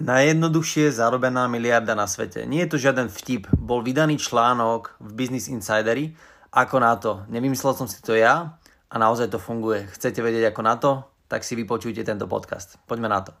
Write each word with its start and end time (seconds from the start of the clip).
Najjednoduchšie 0.00 0.88
zarobená 0.88 1.44
miliarda 1.52 1.92
na 1.92 2.08
svete. 2.08 2.48
Nie 2.48 2.64
je 2.64 2.72
to 2.72 2.80
žiaden 2.80 3.12
vtip. 3.12 3.44
Bol 3.52 3.84
vydaný 3.84 4.16
článok 4.16 4.96
v 4.96 5.10
Business 5.12 5.52
Insideri. 5.52 6.16
Ako 6.48 6.80
na 6.80 6.96
to? 6.96 7.28
Nevymyslel 7.28 7.76
som 7.76 7.84
si 7.84 8.00
to 8.00 8.16
ja 8.16 8.56
a 8.88 8.94
naozaj 8.96 9.28
to 9.28 9.36
funguje. 9.36 9.84
Chcete 9.92 10.24
vedieť 10.24 10.56
ako 10.56 10.60
na 10.64 10.74
to? 10.80 10.90
Tak 11.28 11.44
si 11.44 11.52
vypočujte 11.60 12.00
tento 12.08 12.24
podcast. 12.24 12.80
Poďme 12.88 13.12
na 13.12 13.20
to. 13.20 13.32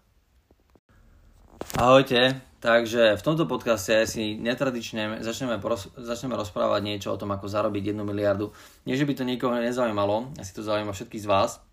Ahojte, 1.80 2.36
takže 2.60 3.16
v 3.16 3.22
tomto 3.24 3.48
podcaste 3.48 4.04
si 4.04 4.36
netradične 4.36 5.24
začneme, 5.24 5.56
začneme 6.04 6.34
rozprávať 6.36 6.80
niečo 6.84 7.08
o 7.14 7.20
tom, 7.20 7.32
ako 7.32 7.48
zarobiť 7.48 7.96
1 7.96 8.02
miliardu. 8.04 8.52
Nie, 8.84 8.98
že 8.98 9.08
by 9.08 9.16
to 9.16 9.24
nikoho 9.24 9.56
nezaujímalo, 9.56 10.36
asi 10.36 10.52
to 10.52 10.60
zaujíma 10.60 10.92
všetkých 10.92 11.22
z 11.22 11.30
vás, 11.30 11.64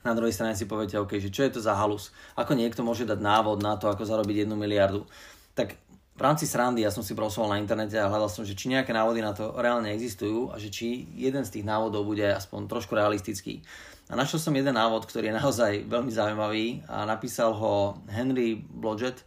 na 0.00 0.12
druhej 0.16 0.32
strane 0.32 0.56
si 0.56 0.64
poviete, 0.64 0.96
OK, 0.96 1.20
že 1.20 1.28
čo 1.28 1.44
je 1.44 1.56
to 1.56 1.60
za 1.60 1.76
halus? 1.76 2.10
Ako 2.36 2.56
niekto 2.56 2.80
môže 2.80 3.04
dať 3.04 3.20
návod 3.20 3.60
na 3.60 3.76
to, 3.76 3.88
ako 3.88 4.08
zarobiť 4.08 4.44
jednu 4.44 4.56
miliardu? 4.56 5.04
Tak 5.52 5.76
v 6.16 6.20
rámci 6.20 6.44
srandy 6.44 6.84
ja 6.84 6.92
som 6.92 7.00
si 7.00 7.16
prosoval 7.16 7.56
na 7.56 7.60
internete 7.60 7.96
a 7.96 8.08
hľadal 8.08 8.28
som, 8.28 8.44
že 8.44 8.52
či 8.52 8.68
nejaké 8.68 8.92
návody 8.92 9.24
na 9.24 9.32
to 9.32 9.56
reálne 9.56 9.88
existujú 9.88 10.52
a 10.52 10.60
že 10.60 10.68
či 10.68 11.08
jeden 11.16 11.40
z 11.48 11.60
tých 11.60 11.64
návodov 11.64 12.04
bude 12.04 12.28
aspoň 12.28 12.68
trošku 12.68 12.92
realistický. 12.92 13.64
A 14.12 14.18
našiel 14.18 14.42
som 14.42 14.52
jeden 14.52 14.76
návod, 14.76 15.08
ktorý 15.08 15.32
je 15.32 15.38
naozaj 15.40 15.72
veľmi 15.88 16.12
zaujímavý 16.12 16.82
a 16.90 17.08
napísal 17.08 17.56
ho 17.56 17.96
Henry 18.10 18.58
Blodgett. 18.58 19.24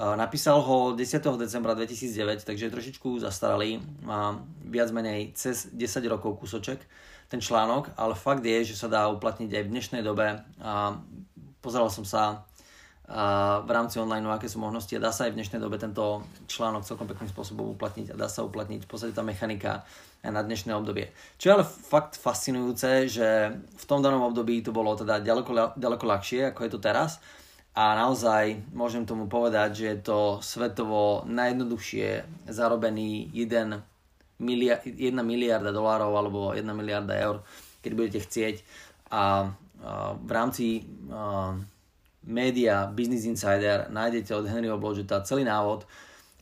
Napísal 0.00 0.64
ho 0.64 0.96
10. 0.96 1.02
decembra 1.36 1.76
2009, 1.76 2.46
takže 2.46 2.70
je 2.70 2.72
trošičku 2.72 3.20
zastaralý, 3.20 3.82
má 4.00 4.38
viac 4.64 4.88
menej 4.96 5.34
cez 5.36 5.68
10 5.74 6.08
rokov 6.08 6.40
kúsoček 6.40 6.80
ten 7.30 7.38
článok, 7.38 7.94
ale 7.94 8.18
fakt 8.18 8.42
je, 8.42 8.66
že 8.66 8.74
sa 8.74 8.90
dá 8.90 9.06
uplatniť 9.06 9.50
aj 9.54 9.62
v 9.64 9.72
dnešnej 9.72 10.02
dobe. 10.02 10.42
A 10.58 10.98
pozeral 11.62 11.86
som 11.88 12.02
sa 12.02 12.50
a 13.10 13.58
v 13.66 13.70
rámci 13.74 13.98
online, 13.98 14.22
aké 14.30 14.46
sú 14.46 14.62
možnosti 14.62 14.94
a 14.94 15.02
dá 15.02 15.10
sa 15.10 15.26
aj 15.26 15.34
v 15.34 15.42
dnešnej 15.42 15.58
dobe 15.58 15.82
tento 15.82 16.22
článok 16.46 16.86
celkom 16.86 17.10
pekným 17.10 17.26
spôsobom 17.26 17.74
uplatniť 17.74 18.14
a 18.14 18.18
dá 18.18 18.30
sa 18.30 18.46
uplatniť 18.46 18.86
v 18.86 18.90
podstate 18.90 19.10
tá 19.10 19.26
mechanika 19.26 19.82
aj 20.22 20.30
na 20.30 20.46
dnešné 20.46 20.70
obdobie. 20.78 21.10
Čo 21.34 21.44
je 21.50 21.54
ale 21.58 21.66
fakt 21.66 22.14
fascinujúce, 22.14 23.10
že 23.10 23.50
v 23.50 23.84
tom 23.90 23.98
danom 23.98 24.30
období 24.30 24.62
to 24.62 24.70
bolo 24.70 24.94
teda 24.94 25.18
ďaleko, 25.26 25.74
ďaleko 25.74 26.04
ľahšie, 26.06 26.54
ako 26.54 26.60
je 26.62 26.70
to 26.70 26.78
teraz 26.78 27.18
a 27.74 27.98
naozaj 27.98 28.70
môžem 28.70 29.02
tomu 29.02 29.26
povedať, 29.26 29.74
že 29.74 29.86
je 29.90 29.98
to 30.06 30.20
svetovo 30.38 31.26
najjednoduchšie 31.26 32.06
zarobený 32.46 33.34
jeden 33.34 33.82
miliard, 34.40 34.82
1 34.82 35.12
miliarda 35.22 35.70
dolárov 35.70 36.12
alebo 36.16 36.38
1 36.56 36.64
miliarda 36.72 37.14
eur, 37.14 37.44
keď 37.84 37.92
budete 37.94 38.20
chcieť. 38.24 38.56
A, 39.12 39.52
v 40.20 40.30
rámci 40.30 40.84
média 42.28 42.84
Business 42.92 43.24
Insider 43.24 43.88
nájdete 43.88 44.36
od 44.36 44.44
Henryho 44.44 44.76
Blodgetta 44.76 45.24
celý 45.24 45.48
návod, 45.48 45.88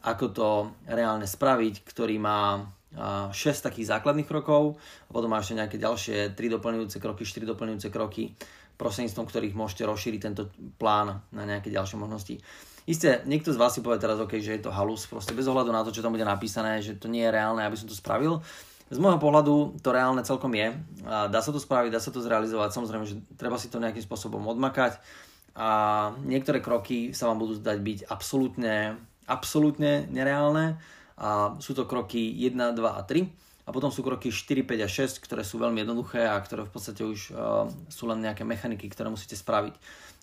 ako 0.03 0.25
to 0.35 0.49
reálne 0.91 1.27
spraviť, 1.27 1.87
ktorý 1.87 2.19
má 2.19 2.67
6 2.99 3.31
takých 3.63 3.95
základných 3.95 4.27
krokov 4.27 4.81
a 5.07 5.11
potom 5.13 5.31
má 5.31 5.39
ešte 5.39 5.55
nejaké 5.55 5.77
ďalšie 5.79 6.35
3 6.35 6.55
doplňujúce 6.59 6.99
kroky, 6.99 7.23
4 7.23 7.47
doplňujúce 7.47 7.89
kroky, 7.95 8.35
prostredníctvom 8.75 9.27
ktorých 9.31 9.55
môžete 9.55 9.87
rozšíriť 9.87 10.21
tento 10.23 10.51
plán 10.81 11.23
na 11.31 11.43
nejaké 11.47 11.71
ďalšie 11.71 11.95
možnosti. 11.95 12.41
Isté, 12.89 13.21
niekto 13.29 13.53
z 13.53 13.61
vás 13.61 13.77
si 13.77 13.85
povie 13.85 14.01
teraz, 14.01 14.17
okay, 14.17 14.41
že 14.41 14.57
je 14.57 14.65
to 14.65 14.73
halus, 14.73 15.05
proste 15.05 15.37
bez 15.37 15.45
ohľadu 15.45 15.69
na 15.69 15.85
to, 15.85 15.93
čo 15.93 16.01
tam 16.01 16.17
bude 16.17 16.25
napísané, 16.25 16.81
že 16.81 16.97
to 16.97 17.05
nie 17.05 17.21
je 17.21 17.37
reálne, 17.37 17.61
aby 17.61 17.77
som 17.77 17.85
to 17.85 17.93
spravil. 17.93 18.41
Z 18.89 18.97
môjho 18.97 19.21
pohľadu 19.21 19.77
to 19.85 19.93
reálne 19.93 20.25
celkom 20.25 20.49
je. 20.57 20.73
Dá 21.05 21.41
sa 21.45 21.53
to 21.53 21.61
spraviť, 21.61 21.93
dá 21.93 22.01
sa 22.01 22.09
to 22.09 22.25
zrealizovať. 22.25 22.73
Samozrejme, 22.73 23.05
že 23.05 23.21
treba 23.37 23.61
si 23.61 23.69
to 23.69 23.77
nejakým 23.77 24.01
spôsobom 24.01 24.41
odmakať. 24.49 24.97
A 25.53 25.69
niektoré 26.25 26.65
kroky 26.65 27.13
sa 27.13 27.29
vám 27.29 27.45
budú 27.45 27.61
zdať 27.61 27.77
byť 27.77 27.99
absolútne, 28.09 28.97
absolútne 29.29 30.09
nereálne. 30.09 30.81
A 31.21 31.61
sú 31.61 31.77
to 31.77 31.85
kroky 31.85 32.33
1, 32.49 32.57
2 32.57 32.81
a 32.81 33.05
3. 33.05 33.69
A 33.69 33.75
potom 33.77 33.93
sú 33.93 34.01
kroky 34.01 34.33
4, 34.33 34.65
5 34.65 34.81
a 34.81 34.89
6, 34.89 35.21
ktoré 35.21 35.45
sú 35.45 35.61
veľmi 35.61 35.85
jednoduché 35.85 36.25
a 36.25 36.41
ktoré 36.41 36.65
v 36.65 36.73
podstate 36.73 37.05
už 37.05 37.37
uh, 37.37 37.69
sú 37.93 38.09
len 38.09 38.25
nejaké 38.25 38.49
mechaniky, 38.49 38.89
ktoré 38.89 39.13
musíte 39.13 39.37
spraviť. 39.37 39.77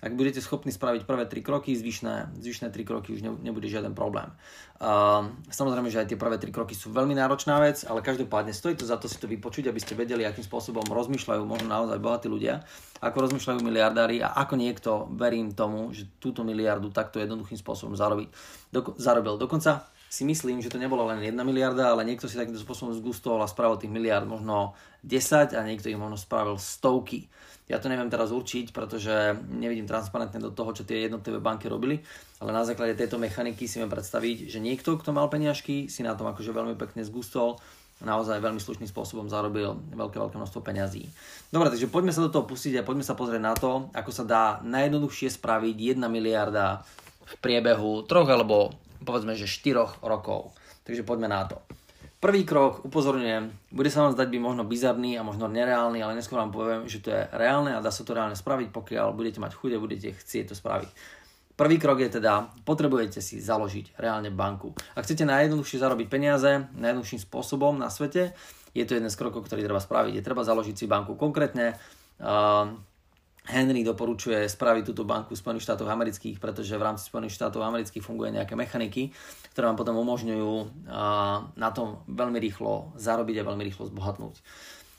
Ak 0.03 0.11
budete 0.11 0.43
schopní 0.43 0.75
spraviť 0.75 1.07
prvé 1.07 1.23
tri 1.23 1.39
kroky, 1.39 1.71
zvyšné, 1.71 2.35
zvyšné 2.37 2.67
tri 2.69 2.83
kroky 2.83 3.15
už 3.15 3.23
nebude 3.23 3.65
žiaden 3.71 3.95
problém. 3.95 4.27
Uh, 4.75 5.31
samozrejme, 5.47 5.87
že 5.87 6.03
aj 6.03 6.11
tie 6.11 6.19
prvé 6.19 6.35
tri 6.35 6.51
kroky 6.51 6.75
sú 6.75 6.91
veľmi 6.91 7.15
náročná 7.15 7.63
vec, 7.63 7.87
ale 7.87 8.03
každopádne 8.03 8.51
stojí 8.51 8.75
to 8.75 8.83
za 8.83 8.99
to 8.99 9.07
si 9.07 9.15
to 9.15 9.25
vypočuť, 9.25 9.71
aby 9.71 9.79
ste 9.79 9.95
vedeli, 9.95 10.27
akým 10.27 10.43
spôsobom 10.43 10.83
rozmýšľajú 10.91 11.47
možno 11.47 11.71
naozaj 11.71 11.97
bohatí 12.03 12.27
ľudia, 12.27 12.67
ako 12.99 13.31
rozmýšľajú 13.31 13.59
miliardári 13.63 14.19
a 14.19 14.35
ako 14.35 14.53
niekto, 14.59 14.91
verím 15.15 15.55
tomu, 15.55 15.89
že 15.95 16.11
túto 16.19 16.43
miliardu 16.43 16.91
takto 16.91 17.23
jednoduchým 17.23 17.55
spôsobom 17.55 17.95
zarobiť. 17.95 18.29
Doko- 18.75 18.99
zarobil. 18.99 19.39
Dokonca 19.39 19.87
si 20.15 20.23
myslím, 20.23 20.63
že 20.63 20.71
to 20.71 20.79
nebolo 20.79 21.03
len 21.11 21.19
jedna 21.19 21.43
miliarda, 21.43 21.91
ale 21.91 22.07
niekto 22.07 22.31
si 22.31 22.39
takýmto 22.39 22.63
spôsobom 22.63 22.95
zgustoval 22.95 23.43
a 23.43 23.51
spravil 23.51 23.75
tých 23.75 23.91
miliard 23.91 24.23
možno 24.23 24.77
10 25.03 25.51
a 25.51 25.59
niekto 25.67 25.91
ich 25.91 25.99
možno 25.99 26.15
spravil 26.15 26.55
stovky. 26.55 27.27
Ja 27.65 27.81
to 27.81 27.89
neviem 27.89 28.13
teraz 28.13 28.29
určiť, 28.29 28.69
pretože 28.69 29.41
nevidím 29.49 29.89
transparentne 29.89 30.37
do 30.37 30.53
toho, 30.53 30.69
čo 30.69 30.85
tie 30.85 31.09
jednotlivé 31.09 31.41
banky 31.41 31.65
robili, 31.65 31.97
ale 32.37 32.53
na 32.53 32.61
základe 32.61 32.93
tejto 32.93 33.17
mechaniky 33.17 33.65
si 33.65 33.81
viem 33.81 33.89
predstaviť, 33.89 34.53
že 34.53 34.61
niekto, 34.61 35.01
kto 35.01 35.09
mal 35.09 35.25
peniažky, 35.33 35.89
si 35.89 36.05
na 36.05 36.13
tom 36.13 36.29
akože 36.29 36.53
veľmi 36.53 36.77
pekne 36.77 37.01
zgustol 37.01 37.57
naozaj 38.03 38.43
veľmi 38.43 38.59
slušným 38.59 38.91
spôsobom 38.91 39.31
zarobil 39.31 39.79
veľké, 39.95 40.19
veľké 40.19 40.35
množstvo 40.35 40.59
peňazí. 40.59 41.07
Dobre, 41.47 41.71
takže 41.71 41.87
poďme 41.87 42.11
sa 42.11 42.27
do 42.27 42.33
toho 42.33 42.43
pustiť 42.43 42.83
a 42.83 42.87
poďme 42.87 43.07
sa 43.07 43.15
pozrieť 43.15 43.39
na 43.39 43.55
to, 43.55 43.87
ako 43.95 44.11
sa 44.11 44.27
dá 44.27 44.43
najjednoduchšie 44.67 45.31
spraviť 45.31 45.95
1 45.95 46.03
miliarda 46.11 46.83
v 47.23 47.33
priebehu 47.39 48.03
troch 48.03 48.27
alebo 48.27 48.75
povedzme, 48.99 49.39
že 49.39 49.47
4 49.47 50.03
rokov. 50.03 50.51
Takže 50.83 51.07
poďme 51.07 51.31
na 51.31 51.47
to. 51.47 51.57
Prvý 52.25 52.41
krok, 52.41 52.81
upozorňujem, 52.81 53.69
bude 53.69 53.93
sa 53.93 54.01
vám 54.01 54.17
zdať 54.17 54.33
byť 54.33 54.41
možno 54.41 54.65
bizarný 54.65 55.13
a 55.13 55.21
možno 55.21 55.45
nereálny, 55.45 56.01
ale 56.01 56.17
neskôr 56.17 56.41
vám 56.41 56.49
poviem, 56.49 56.89
že 56.89 57.05
to 57.05 57.13
je 57.13 57.21
reálne 57.29 57.69
a 57.69 57.85
dá 57.85 57.93
sa 57.93 58.01
to 58.01 58.17
reálne 58.17 58.33
spraviť, 58.33 58.73
pokiaľ 58.73 59.13
budete 59.13 59.37
mať 59.37 59.53
chuť 59.53 59.77
a 59.77 59.83
budete 59.85 60.09
chcieť 60.17 60.49
to 60.49 60.57
spraviť. 60.57 60.89
Prvý 61.53 61.77
krok 61.77 62.01
je 62.01 62.17
teda, 62.17 62.49
potrebujete 62.65 63.21
si 63.21 63.37
založiť 63.37 64.01
reálne 64.01 64.33
banku. 64.33 64.73
Ak 64.97 65.05
chcete 65.05 65.21
najjednoduchšie 65.21 65.77
zarobiť 65.77 66.07
peniaze, 66.09 66.65
najjednoduchším 66.73 67.21
spôsobom 67.29 67.77
na 67.77 67.93
svete, 67.93 68.33
je 68.73 68.83
to 68.89 68.97
jeden 68.97 69.13
z 69.13 69.19
krokov, 69.21 69.45
ktorý 69.45 69.61
treba 69.61 69.77
spraviť. 69.77 70.17
Je 70.17 70.25
treba 70.25 70.41
založiť 70.41 70.73
si 70.73 70.89
banku 70.89 71.13
konkrétne. 71.13 71.77
Uh, 72.17 72.73
Henry 73.45 73.85
doporučuje 73.85 74.49
spraviť 74.49 74.83
túto 74.89 75.05
banku 75.05 75.33
v 75.33 75.41
Spojených 75.41 75.69
štátoch 75.69 75.89
amerických, 75.89 76.41
pretože 76.41 76.73
v 76.73 76.85
rámci 76.85 77.05
Spojených 77.05 77.37
štátov 77.37 77.61
amerických 77.61 78.01
funguje 78.01 78.33
nejaké 78.33 78.57
mechaniky, 78.57 79.13
ktoré 79.53 79.69
vám 79.69 79.77
potom 79.77 80.01
umožňujú 80.01 80.53
na 81.53 81.69
tom 81.69 82.01
veľmi 82.09 82.41
rýchlo 82.41 82.97
zarobiť 82.97 83.41
a 83.41 83.47
veľmi 83.47 83.63
rýchlo 83.65 83.89
zbohatnúť. 83.93 84.41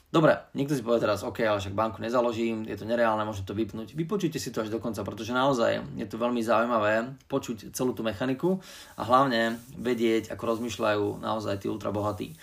Dobre, 0.07 0.39
niekto 0.55 0.73
si 0.73 0.87
povie 0.87 1.03
teraz, 1.03 1.27
OK, 1.27 1.43
ale 1.43 1.59
však 1.59 1.75
banku 1.75 1.99
nezaložím, 1.99 2.62
je 2.65 2.79
to 2.79 2.87
nereálne, 2.87 3.27
môžem 3.27 3.43
to 3.43 3.59
vypnúť. 3.59 3.99
Vypočujte 3.99 4.39
si 4.39 4.55
to 4.55 4.63
až 4.63 4.71
do 4.71 4.78
konca, 4.78 5.03
pretože 5.03 5.34
naozaj 5.34 5.83
je 5.99 6.07
to 6.07 6.17
veľmi 6.17 6.41
zaujímavé 6.41 7.19
počuť 7.27 7.75
celú 7.75 7.91
tú 7.91 8.07
mechaniku 8.07 8.63
a 8.95 9.03
hlavne 9.03 9.59
vedieť, 9.75 10.31
ako 10.31 10.57
rozmýšľajú 10.57 11.21
naozaj 11.21 11.59
tí 11.59 11.67
ultrabohatí. 11.67 12.39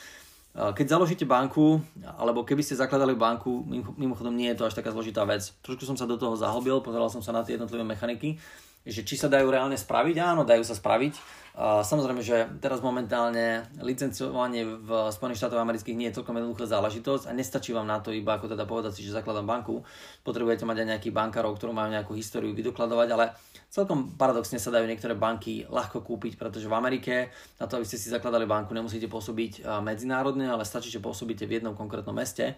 Keď 0.53 0.85
založíte 0.85 1.25
banku, 1.25 1.81
alebo 2.13 2.45
keby 2.45 2.61
ste 2.61 2.77
zakladali 2.77 3.17
banku, 3.17 3.65
mimochodom 3.97 4.37
nie 4.37 4.53
je 4.53 4.61
to 4.61 4.69
až 4.69 4.77
taká 4.77 4.93
zložitá 4.93 5.25
vec. 5.25 5.49
Trošku 5.65 5.81
som 5.81 5.97
sa 5.97 6.05
do 6.05 6.13
toho 6.13 6.37
zahlbil, 6.37 6.77
pozeral 6.85 7.09
som 7.09 7.25
sa 7.25 7.33
na 7.33 7.41
tie 7.41 7.57
jednotlivé 7.57 7.81
mechaniky, 7.81 8.37
že 8.83 9.01
či 9.07 9.15
sa 9.15 9.31
dajú 9.31 9.47
reálne 9.47 9.79
spraviť, 9.79 10.15
áno, 10.19 10.43
dajú 10.43 10.63
sa 10.67 10.75
spraviť. 10.75 11.43
Samozrejme, 11.53 12.25
že 12.25 12.49
teraz 12.57 12.81
momentálne 12.81 13.69
licencovanie 13.77 14.65
v 14.65 14.89
Spojených 15.13 15.37
štátoch 15.37 15.61
amerických 15.61 15.93
nie 15.93 16.09
je 16.09 16.17
celkom 16.17 16.33
jednoduchá 16.33 16.65
záležitosť 16.65 17.29
a 17.29 17.31
nestačí 17.37 17.77
vám 17.77 17.85
na 17.85 18.01
to 18.01 18.09
iba 18.09 18.33
ako 18.33 18.49
teda 18.49 18.65
povedať 18.65 18.97
si, 18.97 19.05
že 19.05 19.13
zakladám 19.13 19.45
banku. 19.45 19.85
Potrebujete 20.25 20.65
mať 20.65 20.81
aj 20.81 20.87
nejakých 20.97 21.13
bankárov, 21.13 21.53
ktorí 21.53 21.69
majú 21.69 21.93
nejakú 21.93 22.17
históriu 22.17 22.57
vydokladovať, 22.57 23.07
ale 23.13 23.37
Celkom 23.73 24.13
paradoxne 24.21 24.61
sa 24.61 24.69
dajú 24.69 24.85
niektoré 24.85 25.17
banky 25.17 25.65
ľahko 25.65 26.05
kúpiť, 26.05 26.37
pretože 26.37 26.69
v 26.69 26.77
Amerike 26.77 27.33
na 27.57 27.65
to, 27.65 27.81
aby 27.81 27.89
ste 27.89 27.97
si 27.97 28.13
zakladali 28.13 28.45
banku, 28.45 28.69
nemusíte 28.69 29.09
pôsobiť 29.09 29.65
medzinárodne, 29.81 30.45
ale 30.45 30.61
stačí, 30.61 30.93
že 30.93 31.01
pôsobíte 31.01 31.49
v 31.49 31.57
jednom 31.57 31.73
konkrétnom 31.73 32.13
meste 32.13 32.53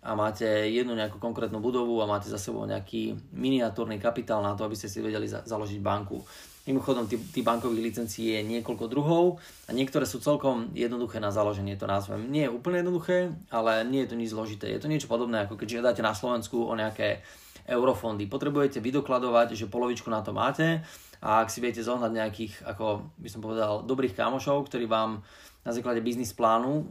a 0.00 0.16
máte 0.16 0.48
jednu 0.72 0.96
nejakú 0.96 1.20
konkrétnu 1.20 1.60
budovu 1.60 2.00
a 2.00 2.08
máte 2.08 2.32
za 2.32 2.40
sebou 2.40 2.64
nejaký 2.64 3.20
miniatúrny 3.36 4.00
kapitál 4.00 4.40
na 4.40 4.56
to, 4.56 4.64
aby 4.64 4.72
ste 4.72 4.88
si 4.88 5.04
vedeli 5.04 5.28
za- 5.28 5.44
založiť 5.44 5.80
banku. 5.84 6.24
Mimochodom, 6.64 7.08
tých 7.08 7.44
bankových 7.44 7.84
licencií 7.84 8.36
je 8.36 8.40
niekoľko 8.44 8.84
druhov 8.88 9.40
a 9.68 9.70
niektoré 9.72 10.04
sú 10.04 10.20
celkom 10.20 10.72
jednoduché 10.72 11.20
na 11.20 11.32
založenie, 11.32 11.76
to 11.76 11.88
názvem. 11.88 12.28
Nie 12.32 12.48
je 12.48 12.54
úplne 12.54 12.84
jednoduché, 12.84 13.32
ale 13.52 13.84
nie 13.84 14.04
je 14.04 14.12
to 14.12 14.16
nič 14.16 14.30
zložité. 14.32 14.68
Je 14.72 14.80
to 14.80 14.88
niečo 14.88 15.08
podobné, 15.08 15.44
ako 15.44 15.56
keď 15.56 15.80
žiadate 15.80 16.00
na 16.00 16.16
Slovensku 16.16 16.64
o 16.64 16.72
nejaké 16.76 17.24
eurofondy. 17.68 18.28
Potrebujete 18.28 18.80
vydokladovať, 18.80 19.56
že 19.56 19.72
polovičku 19.72 20.08
na 20.08 20.24
to 20.24 20.32
máte 20.32 20.80
a 21.20 21.44
ak 21.44 21.52
si 21.52 21.60
viete 21.60 21.84
zohnať 21.84 22.12
nejakých, 22.12 22.54
ako 22.64 23.12
by 23.20 23.28
som 23.28 23.40
povedal, 23.44 23.84
dobrých 23.84 24.16
kamošov, 24.16 24.64
ktorí 24.68 24.88
vám 24.88 25.20
na 25.60 25.70
základe 25.76 26.00
biznis 26.00 26.32
plánu 26.32 26.88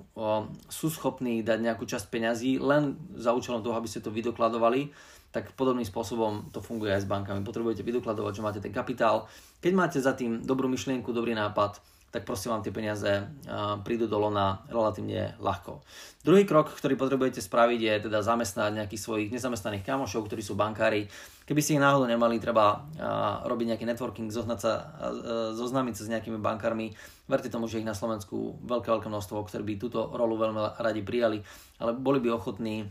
sú 0.69 0.87
schopní 0.93 1.41
dať 1.41 1.59
nejakú 1.61 1.89
časť 1.89 2.05
peňazí 2.13 2.61
len 2.61 2.97
za 3.17 3.33
účelom 3.33 3.65
toho, 3.65 3.73
aby 3.73 3.89
ste 3.89 4.05
to 4.05 4.13
vydokladovali, 4.13 4.93
tak 5.29 5.53
podobným 5.53 5.85
spôsobom 5.85 6.49
to 6.49 6.61
funguje 6.61 6.93
aj 6.93 7.05
s 7.05 7.09
bankami. 7.09 7.45
Potrebujete 7.45 7.85
vydokladovať, 7.85 8.33
že 8.33 8.45
máte 8.45 8.61
ten 8.61 8.73
kapitál. 8.73 9.29
Keď 9.61 9.73
máte 9.73 9.97
za 10.01 10.13
tým 10.17 10.41
dobrú 10.41 10.65
myšlienku, 10.69 11.13
dobrý 11.13 11.37
nápad, 11.37 11.81
tak 12.09 12.25
proste 12.25 12.49
vám 12.49 12.65
tie 12.65 12.73
peniaze 12.73 13.29
prídu 13.85 14.09
do 14.09 14.17
lona 14.17 14.65
relatívne 14.65 15.37
ľahko. 15.37 15.85
Druhý 16.25 16.43
krok, 16.43 16.73
ktorý 16.73 16.97
potrebujete 16.97 17.39
spraviť, 17.39 17.79
je 17.79 17.93
teda 18.09 18.25
zamestnať 18.25 18.81
nejakých 18.81 19.01
svojich 19.01 19.29
nezamestnaných 19.29 19.85
kamošov, 19.85 20.25
ktorí 20.25 20.41
sú 20.41 20.57
bankári. 20.57 21.05
Keby 21.45 21.61
ste 21.61 21.77
ich 21.77 21.81
náhodou 21.81 22.09
nemali, 22.09 22.41
treba 22.41 22.85
robiť 23.45 23.65
nejaký 23.73 23.85
networking, 23.89 24.29
zoznať 24.29 24.59
sa, 24.59 24.73
zoznámiť 25.53 25.93
sa 25.97 26.03
s 26.05 26.11
nejakými 26.13 26.37
bankármi. 26.37 26.93
Verte 27.29 27.49
tomu, 27.49 27.69
že 27.69 27.81
ich 27.81 27.87
na 27.87 27.97
Slovensku 27.97 28.57
veľké, 28.65 28.89
veľké 28.89 29.07
množstvo, 29.09 29.45
ktorí 29.45 29.63
by 29.65 29.73
túto 29.77 30.09
rolu 30.13 30.37
veľmi 30.37 30.81
radi 30.81 31.01
prijali, 31.05 31.41
ale 31.81 31.93
boli 31.93 32.21
by 32.21 32.29
ochotní 32.33 32.89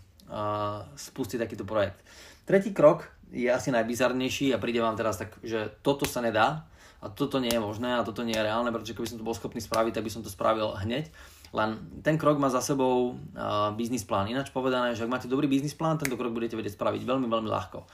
spustiť 0.95 1.43
takýto 1.43 1.67
projekt. 1.67 2.03
Tretí 2.49 2.73
krok 2.73 3.07
je 3.29 3.51
asi 3.51 3.69
najbizarnejší 3.69 4.57
a 4.57 4.63
príde 4.63 4.81
vám 4.81 4.97
teraz 4.97 5.21
tak, 5.21 5.37
že 5.45 5.69
toto 5.85 6.09
sa 6.09 6.25
nedá, 6.25 6.65
a 6.99 7.07
toto 7.07 7.39
nie 7.39 7.55
je 7.55 7.63
možné 7.63 7.95
a 7.95 8.03
toto 8.03 8.27
nie 8.27 8.35
je 8.35 8.43
reálne, 8.43 8.75
pretože 8.75 8.95
keby 8.95 9.07
som 9.07 9.19
to 9.23 9.27
bol 9.27 9.37
schopný 9.37 9.63
spraviť, 9.63 9.99
tak 9.99 10.05
by 10.07 10.13
som 10.13 10.23
to 10.27 10.31
spravil 10.31 10.75
hneď. 10.75 11.11
Len 11.55 11.79
ten 12.05 12.21
krok 12.21 12.37
má 12.37 12.53
za 12.53 12.61
sebou 12.61 13.17
uh, 13.17 13.73
biznis 13.73 14.05
plán. 14.05 14.29
Ináč 14.29 14.53
povedané, 14.53 14.93
že 14.93 15.07
ak 15.07 15.13
máte 15.13 15.31
dobrý 15.31 15.49
biznis 15.49 15.73
plán, 15.73 15.97
tento 15.97 16.19
krok 16.19 16.35
budete 16.35 16.59
vedieť 16.59 16.77
spraviť 16.77 17.07
veľmi, 17.07 17.25
veľmi 17.31 17.49
ľahko. 17.49 17.89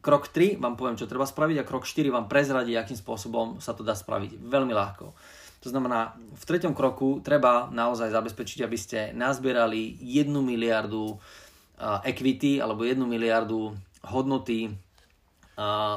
Krok 0.00 0.32
3 0.32 0.56
vám 0.56 0.80
poviem, 0.80 0.96
čo 0.96 1.04
treba 1.04 1.28
spraviť 1.28 1.60
a 1.60 1.68
krok 1.68 1.84
4 1.84 2.08
vám 2.08 2.26
prezradí, 2.26 2.72
akým 2.74 2.96
spôsobom 2.96 3.60
sa 3.60 3.76
to 3.76 3.84
dá 3.84 3.92
spraviť. 3.92 4.40
Veľmi 4.40 4.72
ľahko. 4.72 5.12
To 5.60 5.68
znamená, 5.68 6.16
v 6.16 6.44
treťom 6.48 6.72
kroku 6.72 7.20
treba 7.20 7.68
naozaj 7.68 8.08
zabezpečiť, 8.08 8.64
aby 8.64 8.78
ste 8.80 9.12
nazbierali 9.12 10.00
1 10.00 10.32
miliardu 10.32 11.20
equity 12.00 12.64
alebo 12.64 12.88
1 12.88 12.96
miliardu 13.04 13.76
hodnoty 14.08 14.72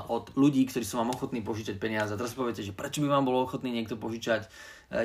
od 0.09 0.35
ľudí, 0.35 0.67
ktorí 0.67 0.83
sú 0.83 0.99
vám 0.99 1.15
ochotní 1.15 1.39
požičať 1.39 1.79
peniaze. 1.79 2.11
A 2.11 2.19
teraz 2.19 2.35
poviete, 2.35 2.65
že 2.65 2.75
prečo 2.75 2.99
by 2.99 3.07
vám 3.07 3.23
bolo 3.23 3.47
ochotný 3.47 3.71
niekto 3.71 3.95
požičať 3.95 4.43
e, 4.43 4.49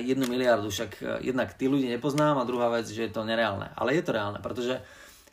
jednu 0.03 0.27
miliardu, 0.27 0.67
však 0.67 0.91
e, 0.99 1.31
jednak 1.31 1.55
tí 1.55 1.71
ľudí 1.71 1.87
nepoznám 1.87 2.43
a 2.43 2.49
druhá 2.49 2.67
vec, 2.73 2.91
že 2.91 3.07
je 3.07 3.13
to 3.13 3.23
nereálne. 3.23 3.71
Ale 3.79 3.95
je 3.95 4.03
to 4.03 4.17
reálne, 4.17 4.43
pretože 4.43 4.83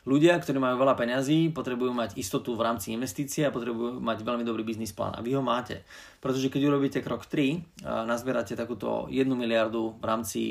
ľudia, 0.06 0.38
ktorí 0.38 0.62
majú 0.62 0.78
veľa 0.78 0.94
peňazí, 0.94 1.50
potrebujú 1.50 1.90
mať 1.90 2.14
istotu 2.20 2.54
v 2.54 2.70
rámci 2.70 2.94
investície 2.94 3.42
a 3.42 3.50
potrebujú 3.50 3.98
mať 3.98 4.22
veľmi 4.22 4.46
dobrý 4.46 4.62
biznis 4.62 4.94
plán. 4.94 5.18
A 5.18 5.24
vy 5.26 5.34
ho 5.34 5.42
máte. 5.42 5.82
Pretože 6.22 6.46
keď 6.46 6.62
urobíte 6.70 7.02
krok 7.02 7.26
3, 7.26 7.34
e, 7.34 7.58
nazbierate 8.06 8.54
takúto 8.54 9.10
jednu 9.10 9.34
miliardu 9.34 9.98
v 9.98 10.04
rámci 10.06 10.42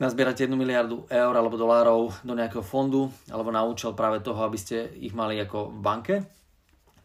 nazbierate 0.00 0.48
1 0.48 0.56
miliardu 0.56 1.04
eur 1.12 1.34
alebo 1.36 1.60
dolárov 1.60 2.24
do 2.24 2.32
nejakého 2.32 2.64
fondu 2.64 3.12
alebo 3.28 3.52
na 3.52 3.60
účel 3.68 3.92
práve 3.92 4.24
toho, 4.24 4.40
aby 4.48 4.56
ste 4.56 4.88
ich 4.96 5.12
mali 5.12 5.36
ako 5.36 5.76
v 5.76 5.80
banke, 5.84 6.14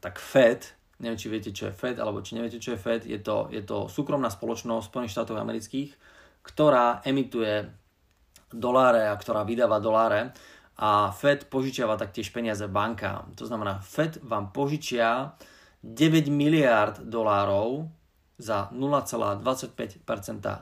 tak 0.05 0.21
Fed, 0.21 0.69
neviem 1.01 1.17
či 1.17 1.33
viete 1.33 1.49
čo 1.49 1.65
je 1.65 1.73
Fed, 1.73 1.97
alebo 1.97 2.21
či 2.21 2.37
neviete 2.37 2.61
čo 2.61 2.77
je 2.77 2.79
Fed, 2.79 3.09
je 3.09 3.17
to, 3.17 3.49
je 3.49 3.65
to 3.65 3.89
súkromná 3.89 4.29
spoločnosť 4.29 4.93
Spojených 4.93 5.17
štátov 5.17 5.41
amerických, 5.41 5.89
ktorá 6.45 7.01
emituje 7.01 7.65
doláre 8.53 9.09
a 9.09 9.17
ktorá 9.17 9.41
vydáva 9.41 9.81
doláre 9.81 10.29
a 10.77 11.09
Fed 11.09 11.49
požičiava 11.49 11.97
taktiež 11.97 12.29
peniaze 12.29 12.69
bankám. 12.69 13.33
To 13.33 13.49
znamená, 13.49 13.81
Fed 13.81 14.21
vám 14.21 14.53
požičia 14.53 15.33
9 15.81 16.29
miliard 16.29 17.01
dolárov 17.01 17.89
za 18.37 18.69
0,25% 18.69 20.05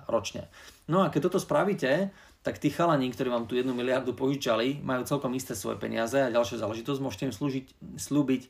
ročne. 0.07 0.47
No 0.87 1.03
a 1.03 1.11
keď 1.11 1.27
toto 1.27 1.43
spravíte, 1.43 2.15
tak 2.43 2.59
tí 2.59 2.69
chalani, 2.69 3.07
ktorí 3.09 3.31
vám 3.31 3.47
tú 3.47 3.55
1 3.55 3.65
miliardu 3.71 4.13
požičali, 4.13 4.83
majú 4.83 5.07
celkom 5.07 5.31
isté 5.33 5.55
svoje 5.55 5.79
peniaze 5.79 6.19
a 6.19 6.29
ďalšia 6.29 6.59
záležitosť, 6.59 6.99
môžete 6.99 7.23
im 7.31 7.33
slúžiť, 7.33 7.65
slúbiť 7.97 8.41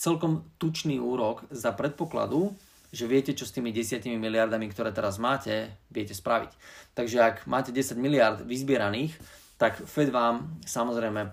celkom 0.00 0.48
tučný 0.56 0.96
úrok 0.96 1.44
za 1.52 1.76
predpokladu, 1.76 2.56
že 2.90 3.04
viete, 3.04 3.36
čo 3.36 3.44
s 3.44 3.52
tými 3.52 3.68
10 3.68 4.00
miliardami, 4.16 4.66
ktoré 4.72 4.96
teraz 4.96 5.20
máte, 5.20 5.76
viete 5.92 6.16
spraviť. 6.16 6.50
Takže 6.96 7.18
ak 7.20 7.36
máte 7.44 7.70
10 7.70 8.00
miliard 8.00 8.40
vyzbieraných, 8.42 9.14
tak 9.60 9.76
Fed 9.84 10.08
vám 10.08 10.56
samozrejme 10.64 11.20
eh, 11.22 11.32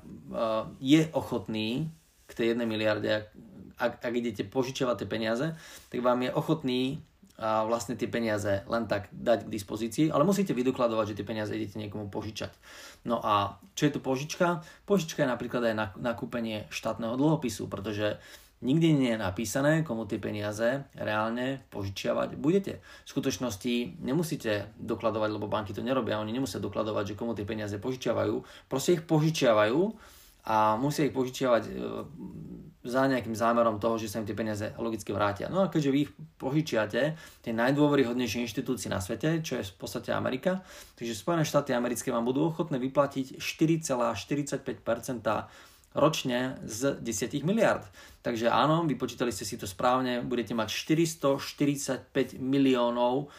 je 0.83 1.01
ochotný 1.15 1.87
k 2.27 2.31
tej 2.35 2.59
1 2.59 2.67
miliarde, 2.67 3.31
ak, 3.79 4.03
ak 4.03 4.13
idete 4.13 4.43
požičiavať 4.43 4.95
tie 4.99 5.07
peniaze, 5.07 5.47
tak 5.87 5.99
vám 6.03 6.27
je 6.27 6.35
ochotný 6.35 6.81
a 7.39 7.63
eh, 7.63 7.71
vlastne 7.71 7.95
tie 7.95 8.11
peniaze 8.11 8.67
len 8.67 8.83
tak 8.85 9.07
dať 9.15 9.47
k 9.47 9.53
dispozícii, 9.55 10.05
ale 10.11 10.27
musíte 10.27 10.51
vydokladovať, 10.51 11.15
že 11.15 11.17
tie 11.23 11.25
peniaze 11.25 11.55
idete 11.55 11.79
niekomu 11.79 12.11
požičať. 12.11 12.51
No 13.07 13.23
a 13.23 13.63
čo 13.79 13.87
je 13.87 13.95
tu 13.95 13.99
požička? 14.03 14.61
Požička 14.83 15.23
je 15.23 15.31
napríklad 15.31 15.73
aj 15.73 15.95
nakúpenie 15.97 16.67
štátneho 16.69 17.15
dlhopisu, 17.17 17.65
pretože 17.71 18.19
Nikdy 18.57 18.87
nie 18.97 19.11
je 19.13 19.21
napísané, 19.21 19.85
komu 19.85 20.09
tie 20.09 20.17
peniaze 20.17 20.81
reálne 20.97 21.61
požičiavať 21.69 22.41
budete. 22.41 22.81
V 23.05 23.09
skutočnosti 23.13 24.01
nemusíte 24.01 24.73
dokladovať, 24.81 25.29
lebo 25.29 25.45
banky 25.45 25.77
to 25.77 25.85
nerobia, 25.85 26.17
oni 26.17 26.33
nemusia 26.33 26.57
dokladovať, 26.57 27.13
že 27.13 27.17
komu 27.21 27.37
tie 27.37 27.45
peniaze 27.45 27.77
požičiavajú. 27.77 28.41
Proste 28.65 28.97
ich 28.97 29.05
požičiavajú 29.05 29.93
a 30.49 30.73
musia 30.81 31.05
ich 31.05 31.13
požičiavať 31.13 31.63
e, 31.69 31.71
za 32.87 33.05
nejakým 33.05 33.35
zámerom 33.35 33.77
toho, 33.77 34.01
že 34.01 34.09
sa 34.09 34.23
im 34.23 34.25
tie 34.25 34.33
peniaze 34.33 34.73
logicky 34.79 35.11
vrátia. 35.13 35.53
No 35.53 35.61
a 35.61 35.69
keďže 35.69 35.93
vy 35.93 35.99
ich 36.07 36.11
požičiate 36.39 37.13
tej 37.43 37.53
najdôveryhodnejšej 37.53 38.41
inštitúcii 38.47 38.89
na 38.89 39.03
svete, 39.03 39.43
čo 39.43 39.59
je 39.59 39.69
v 39.69 39.77
podstate 39.77 40.09
Amerika, 40.15 40.65
takže 40.95 41.13
Spojené 41.13 41.45
štáty 41.45 41.75
americké 41.75 42.09
vám 42.09 42.25
budú 42.25 42.47
ochotné 42.47 42.79
vyplatiť 42.79 43.37
4,45% 43.37 44.71
ročne 45.97 46.61
z 46.63 46.95
10 47.01 47.43
miliard. 47.43 47.83
Takže 48.27 48.51
áno, 48.51 48.83
vypočítali 48.83 49.31
ste 49.31 49.47
si 49.47 49.55
to 49.55 49.63
správne, 49.63 50.19
budete 50.19 50.51
mať 50.51 50.67
445 50.67 52.35
miliónov 52.43 53.31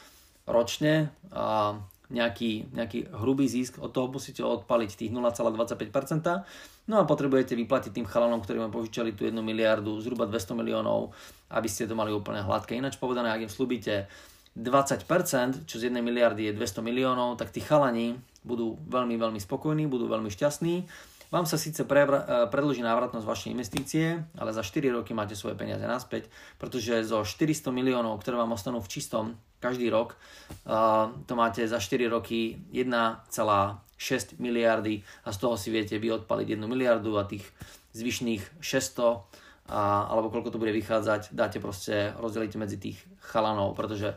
ročne 0.49 1.13
a 1.29 1.77
nejaký, 2.09 2.73
nejaký 2.73 3.13
hrubý 3.21 3.45
zisk, 3.53 3.85
od 3.85 3.93
toho 3.93 4.09
musíte 4.09 4.41
odpaliť 4.41 4.91
tých 4.97 5.13
0,25%. 5.13 6.89
No 6.89 6.95
a 6.97 7.05
potrebujete 7.05 7.53
vyplatiť 7.53 8.01
tým 8.01 8.09
chalanom, 8.09 8.41
ktorí 8.41 8.65
vám 8.65 8.73
požičali 8.73 9.13
tú 9.13 9.29
1 9.29 9.37
miliardu, 9.45 10.01
zhruba 10.01 10.25
200 10.25 10.57
miliónov, 10.57 11.13
aby 11.53 11.69
ste 11.69 11.85
to 11.85 11.93
mali 11.93 12.09
úplne 12.09 12.41
hladké. 12.41 12.73
Ináč 12.81 12.97
povedané, 12.97 13.29
ak 13.29 13.45
im 13.45 13.53
slúbite 13.53 14.09
20%, 14.57 15.69
čo 15.69 15.77
z 15.77 15.93
1 15.93 16.01
miliardy 16.01 16.49
je 16.49 16.57
200 16.57 16.81
miliónov, 16.81 17.37
tak 17.37 17.53
tí 17.53 17.61
chalani 17.61 18.17
budú 18.41 18.81
veľmi, 18.89 19.21
veľmi 19.21 19.37
spokojní, 19.37 19.85
budú 19.85 20.09
veľmi 20.09 20.33
šťastní 20.33 20.89
vám 21.29 21.45
sa 21.45 21.61
síce 21.61 21.85
pre, 21.85 22.09
e, 22.09 22.49
predlží 22.49 22.81
návratnosť 22.81 23.27
vašej 23.29 23.53
investície, 23.53 24.25
ale 24.37 24.51
za 24.57 24.65
4 24.65 24.89
roky 24.93 25.13
máte 25.13 25.37
svoje 25.37 25.61
peniaze 25.61 25.85
naspäť, 25.85 26.33
pretože 26.57 27.05
zo 27.05 27.21
400 27.25 27.69
miliónov, 27.69 28.21
ktoré 28.25 28.41
vám 28.41 28.57
ostanú 28.57 28.81
v 28.81 28.89
čistom 28.89 29.25
každý 29.61 29.93
rok, 29.93 30.17
e, 30.17 30.73
to 31.29 31.33
máte 31.37 31.69
za 31.69 31.77
4 31.77 32.09
roky 32.09 32.57
1,6 32.73 34.41
miliardy 34.41 35.05
a 35.25 35.29
z 35.33 35.39
toho 35.39 35.55
si 35.61 35.69
viete 35.69 36.01
vy 36.01 36.25
odpaliť 36.25 36.57
1 36.57 36.65
miliardu 36.65 37.13
a 37.21 37.29
tých 37.29 37.45
zvyšných 37.93 38.65
600 38.65 39.21
a, 39.69 40.09
alebo 40.09 40.33
koľko 40.33 40.57
to 40.57 40.63
bude 40.63 40.73
vychádzať, 40.73 41.37
dáte 41.37 41.61
proste, 41.61 42.17
rozdelíte 42.17 42.57
medzi 42.57 42.81
tých 42.81 42.99
chalanov, 43.21 43.77
pretože 43.77 44.17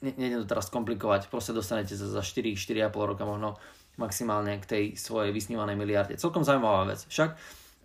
nejde 0.00 0.46
to 0.46 0.50
teraz 0.56 0.70
komplikovať, 0.72 1.28
proste 1.28 1.52
dostanete 1.52 1.92
za, 1.92 2.08
za 2.08 2.22
4, 2.24 2.56
4,5 2.56 2.96
roka 2.96 3.28
možno 3.28 3.60
maximálne 3.98 4.56
k 4.62 4.66
tej 4.66 4.84
svojej 4.94 5.34
vysnívanej 5.34 5.74
miliarde. 5.74 6.16
Celkom 6.16 6.46
zaujímavá 6.46 6.86
vec. 6.88 7.04
Však 7.10 7.34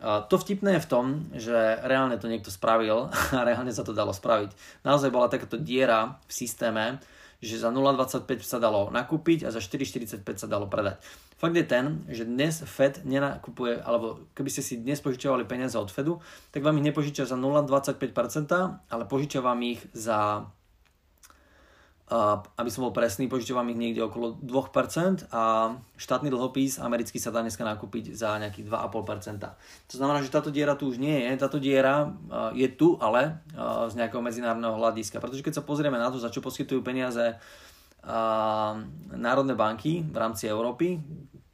to 0.04 0.36
vtipné 0.36 0.78
je 0.78 0.84
v 0.84 0.90
tom, 0.90 1.06
že 1.32 1.56
reálne 1.84 2.20
to 2.20 2.28
niekto 2.28 2.52
spravil 2.52 3.08
a 3.38 3.42
reálne 3.42 3.72
sa 3.72 3.88
to 3.88 3.96
dalo 3.96 4.12
spraviť. 4.12 4.84
Naozaj 4.84 5.10
bola 5.10 5.32
takáto 5.32 5.56
diera 5.56 6.20
v 6.28 6.34
systéme, 6.34 7.00
že 7.44 7.60
za 7.60 7.68
0,25 7.68 8.24
sa 8.44 8.60
dalo 8.60 8.88
nakúpiť 8.92 9.48
a 9.48 9.50
za 9.52 9.60
4,45 9.60 10.24
sa 10.40 10.48
dalo 10.48 10.72
predať. 10.72 11.04
Fakt 11.36 11.60
je 11.60 11.68
ten, 11.68 12.00
že 12.08 12.24
dnes 12.24 12.64
Fed 12.64 13.04
nenakupuje, 13.04 13.84
alebo 13.84 14.32
keby 14.32 14.48
ste 14.48 14.64
si 14.64 14.80
dnes 14.80 15.04
požičiavali 15.04 15.44
peniaze 15.44 15.76
od 15.76 15.92
Fedu, 15.92 16.24
tak 16.56 16.64
vám 16.64 16.80
ich 16.80 16.88
nepožičia 16.88 17.28
za 17.28 17.36
0,25%, 17.36 18.00
ale 18.88 19.04
požičia 19.04 19.44
vám 19.44 19.60
ich 19.60 19.84
za 19.92 20.48
aby 22.14 22.70
som 22.70 22.86
bol 22.86 22.94
presný, 22.94 23.26
požičiavam 23.26 23.66
ich 23.74 23.80
niekde 23.80 24.06
okolo 24.06 24.38
2% 24.46 25.34
a 25.34 25.74
štátny 25.98 26.30
dlhopis 26.30 26.78
americký 26.78 27.18
sa 27.18 27.34
dá 27.34 27.42
dneska 27.42 27.66
nakúpiť 27.66 28.14
za 28.14 28.38
nejakých 28.38 28.70
2,5%. 28.70 29.42
To 29.90 29.96
znamená, 29.98 30.22
že 30.22 30.30
táto 30.30 30.54
diera 30.54 30.78
tu 30.78 30.94
už 30.94 31.02
nie 31.02 31.26
je, 31.26 31.34
táto 31.42 31.58
diera 31.58 32.14
je 32.54 32.70
tu, 32.70 33.02
ale 33.02 33.42
z 33.90 33.94
nejakého 33.98 34.22
medzinárodného 34.22 34.78
hľadiska. 34.78 35.18
Pretože 35.18 35.42
keď 35.42 35.54
sa 35.58 35.64
pozrieme 35.66 35.98
na 35.98 36.14
to, 36.14 36.22
za 36.22 36.30
čo 36.30 36.46
poskytujú 36.46 36.86
peniaze 36.86 37.34
národné 39.16 39.58
banky 39.58 40.06
v 40.06 40.18
rámci 40.20 40.46
Európy, 40.46 41.02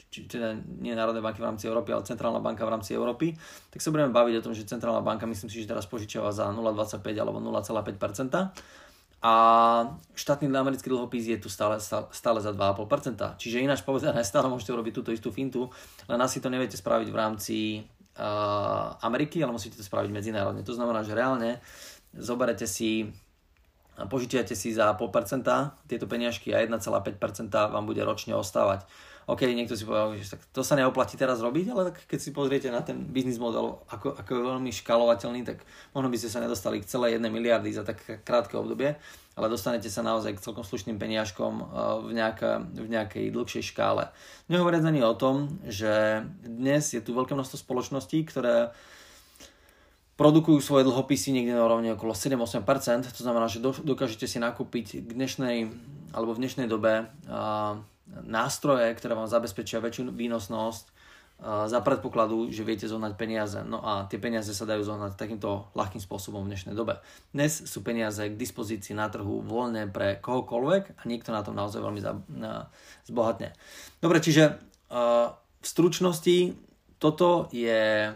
či 0.10 0.26
teda 0.26 0.58
nie 0.82 0.98
Národné 0.98 1.22
banky 1.22 1.38
v 1.38 1.54
rámci 1.54 1.70
Európy, 1.70 1.94
ale 1.94 2.02
Centrálna 2.02 2.42
banka 2.42 2.66
v 2.66 2.74
rámci 2.74 2.98
Európy, 2.98 3.38
tak 3.70 3.78
sa 3.78 3.94
budeme 3.94 4.10
baviť 4.10 4.42
o 4.42 4.44
tom, 4.44 4.58
že 4.58 4.66
Centrálna 4.66 5.06
banka 5.06 5.30
myslím 5.30 5.54
si, 5.54 5.62
že 5.62 5.70
teraz 5.70 5.86
požičiava 5.86 6.34
za 6.34 6.50
0,25 6.50 7.06
alebo 7.14 7.38
0,5% 7.38 8.89
a 9.20 9.34
štátny 10.16 10.48
americký 10.48 10.88
dlhopis 10.88 11.28
je 11.28 11.38
tu 11.40 11.52
stále, 11.52 11.76
stále 12.12 12.40
za 12.40 12.56
2,5%. 12.56 13.36
Čiže 13.36 13.60
ináč 13.60 13.84
povedané, 13.84 14.24
stále 14.24 14.48
môžete 14.48 14.72
urobiť 14.72 14.94
túto 14.96 15.12
istú 15.12 15.28
fintu, 15.28 15.68
len 16.08 16.20
asi 16.24 16.40
to 16.40 16.48
neviete 16.48 16.80
spraviť 16.80 17.08
v 17.12 17.20
rámci 17.20 17.58
Ameriky, 19.00 19.44
ale 19.44 19.56
musíte 19.56 19.80
to 19.80 19.84
spraviť 19.84 20.12
medzinárodne. 20.12 20.64
To 20.64 20.76
znamená, 20.76 21.04
že 21.08 21.16
reálne 21.16 21.60
zoberete 22.16 22.68
si 22.68 23.12
požičiate 24.00 24.56
si 24.56 24.72
za 24.72 24.96
0,5% 24.96 25.44
tieto 25.92 26.08
peniažky 26.08 26.56
a 26.56 26.64
1,5% 26.64 27.52
vám 27.52 27.84
bude 27.84 28.00
ročne 28.08 28.32
ostávať. 28.32 28.88
OK, 29.30 29.46
niekto 29.54 29.78
si 29.78 29.86
povedal, 29.86 30.18
že 30.18 30.26
tak 30.26 30.42
to 30.50 30.66
sa 30.66 30.74
neoplatí 30.74 31.14
teraz 31.14 31.38
robiť, 31.38 31.70
ale 31.70 31.94
tak 31.94 32.02
keď 32.10 32.20
si 32.20 32.34
pozriete 32.34 32.74
na 32.74 32.82
ten 32.82 32.98
biznis 33.06 33.38
model, 33.38 33.86
ako, 33.86 34.18
ako 34.18 34.30
je 34.34 34.42
veľmi 34.42 34.72
škalovateľný, 34.74 35.46
tak 35.46 35.62
možno 35.94 36.10
by 36.10 36.18
ste 36.18 36.34
sa 36.34 36.42
nedostali 36.42 36.82
k 36.82 36.90
celej 36.90 37.22
1 37.22 37.30
miliardy 37.30 37.70
za 37.70 37.86
tak 37.86 38.02
krátke 38.26 38.58
obdobie, 38.58 38.98
ale 39.38 39.46
dostanete 39.46 39.86
sa 39.86 40.02
naozaj 40.02 40.34
k 40.34 40.42
celkom 40.42 40.66
slušným 40.66 40.98
peniažkom 40.98 41.62
v, 42.10 42.18
nejaká, 42.18 42.66
v 42.74 42.90
nejakej 42.90 43.30
dlhšej 43.30 43.70
škále. 43.70 44.10
Nehovoriac 44.50 44.82
ani 44.90 45.06
o 45.06 45.14
tom, 45.14 45.62
že 45.62 46.26
dnes 46.42 46.90
je 46.90 46.98
tu 46.98 47.14
veľké 47.14 47.38
množstvo 47.38 47.62
spoločností, 47.62 48.26
ktoré 48.26 48.74
produkujú 50.18 50.58
svoje 50.60 50.90
dlhopisy 50.90 51.32
niekde 51.32 51.54
na 51.54 51.64
úrovni 51.70 51.94
okolo 51.94 52.18
7-8%, 52.18 53.06
to 53.14 53.22
znamená, 53.22 53.46
že 53.46 53.62
dokážete 53.62 54.26
si 54.26 54.42
nakúpiť 54.42 55.06
k 55.06 55.10
dnešnej, 55.16 55.70
alebo 56.18 56.34
v 56.34 56.42
dnešnej 56.44 56.66
dobe 56.66 57.08
nástroje, 58.26 58.90
ktoré 58.98 59.14
vám 59.14 59.30
zabezpečia 59.30 59.84
väčšiu 59.84 60.10
výnosnosť 60.14 60.86
za 61.72 61.80
predpokladu, 61.80 62.52
že 62.52 62.68
viete 62.68 62.84
zohnať 62.84 63.16
peniaze. 63.16 63.64
No 63.64 63.80
a 63.80 64.04
tie 64.12 64.20
peniaze 64.20 64.52
sa 64.52 64.68
dajú 64.68 64.84
zohnať 64.84 65.16
takýmto 65.16 65.72
ľahkým 65.72 66.04
spôsobom 66.04 66.44
v 66.44 66.52
dnešnej 66.52 66.76
dobe. 66.76 67.00
Dnes 67.32 67.64
sú 67.64 67.80
peniaze 67.80 68.20
k 68.28 68.36
dispozícii 68.36 68.92
na 68.92 69.08
trhu 69.08 69.40
voľné 69.48 69.88
pre 69.88 70.20
kohokoľvek 70.20 71.00
a 71.00 71.02
niekto 71.08 71.32
na 71.32 71.40
tom 71.40 71.56
naozaj 71.56 71.80
veľmi 71.80 72.04
zbohatne. 73.08 73.56
Dobre, 74.04 74.20
čiže 74.20 74.60
v 74.92 75.64
stručnosti 75.64 76.60
toto 77.00 77.48
je 77.56 78.12